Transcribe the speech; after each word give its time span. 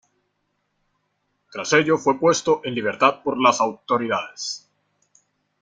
Tras 1.51 1.73
ello 1.73 1.95
fue 1.99 2.17
puesto 2.17 2.61
en 2.63 2.73
libertad 2.73 3.21
por 3.21 3.39
las 3.39 3.61
autoridades. 3.61 4.67